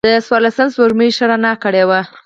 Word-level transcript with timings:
د 0.09 0.11
څوارلسمم 0.27 0.69
سپوږمۍ 0.73 1.09
ښه 1.17 1.25
رڼا 1.31 1.53
کړې 1.63 1.83
وه. 1.89 2.01